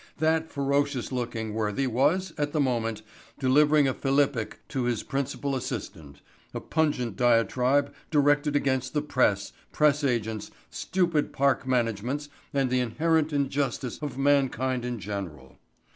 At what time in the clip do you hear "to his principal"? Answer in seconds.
4.69-5.55